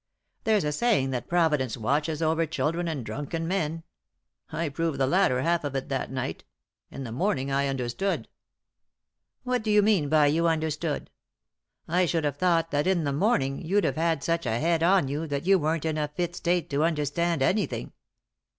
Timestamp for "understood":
7.67-8.27, 10.47-11.11